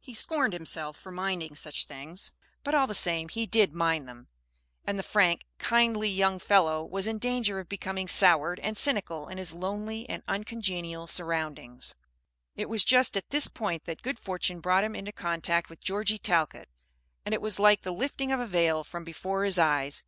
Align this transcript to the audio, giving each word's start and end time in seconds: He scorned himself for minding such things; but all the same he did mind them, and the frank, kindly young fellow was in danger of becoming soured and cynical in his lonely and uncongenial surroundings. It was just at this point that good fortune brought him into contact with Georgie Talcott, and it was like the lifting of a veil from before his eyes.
He 0.00 0.12
scorned 0.12 0.52
himself 0.52 0.98
for 0.98 1.10
minding 1.10 1.54
such 1.54 1.86
things; 1.86 2.30
but 2.62 2.74
all 2.74 2.86
the 2.86 2.92
same 2.92 3.30
he 3.30 3.46
did 3.46 3.72
mind 3.72 4.06
them, 4.06 4.28
and 4.86 4.98
the 4.98 5.02
frank, 5.02 5.46
kindly 5.56 6.10
young 6.10 6.38
fellow 6.38 6.84
was 6.84 7.06
in 7.06 7.16
danger 7.18 7.58
of 7.58 7.70
becoming 7.70 8.06
soured 8.06 8.60
and 8.60 8.76
cynical 8.76 9.28
in 9.28 9.38
his 9.38 9.54
lonely 9.54 10.06
and 10.10 10.22
uncongenial 10.28 11.06
surroundings. 11.06 11.94
It 12.54 12.68
was 12.68 12.84
just 12.84 13.16
at 13.16 13.30
this 13.30 13.48
point 13.48 13.84
that 13.86 14.02
good 14.02 14.18
fortune 14.18 14.60
brought 14.60 14.84
him 14.84 14.94
into 14.94 15.10
contact 15.10 15.70
with 15.70 15.80
Georgie 15.80 16.18
Talcott, 16.18 16.68
and 17.24 17.32
it 17.32 17.40
was 17.40 17.58
like 17.58 17.80
the 17.80 17.94
lifting 17.94 18.30
of 18.30 18.40
a 18.40 18.46
veil 18.46 18.84
from 18.84 19.04
before 19.04 19.42
his 19.44 19.58
eyes. 19.58 20.04